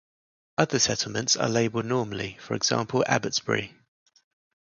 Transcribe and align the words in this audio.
Other 0.57 0.79
settlements 0.79 1.35
are 1.35 1.47
labelled 1.47 1.85
normally 1.85 2.35
for 2.41 2.55
example 2.55 3.03
Abbotsbury. 3.07 3.75